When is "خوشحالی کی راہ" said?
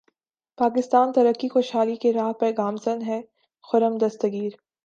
1.49-2.31